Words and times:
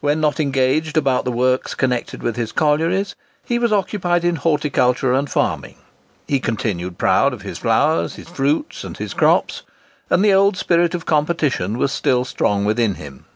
When 0.00 0.22
not 0.22 0.40
engaged 0.40 0.96
about 0.96 1.26
the 1.26 1.30
works 1.30 1.74
connected 1.74 2.22
with 2.22 2.36
his 2.36 2.50
collieries, 2.50 3.14
he 3.44 3.58
was 3.58 3.74
occupied 3.74 4.24
in 4.24 4.36
horticulture 4.36 5.12
and 5.12 5.28
farming. 5.28 5.76
He 6.26 6.40
continued 6.40 6.96
proud 6.96 7.34
of 7.34 7.42
his 7.42 7.58
flowers, 7.58 8.14
his 8.14 8.26
fruits, 8.30 8.84
and 8.84 8.96
his 8.96 9.12
crops; 9.12 9.64
and 10.08 10.24
the 10.24 10.32
old 10.32 10.56
spirit 10.56 10.94
of 10.94 11.04
competition 11.04 11.76
was 11.76 11.92
still 11.92 12.24
strong 12.24 12.64
within 12.64 12.94
him. 12.94 13.26